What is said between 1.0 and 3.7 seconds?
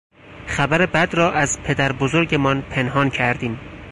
را از پدربزرگمان پنهان کردیم.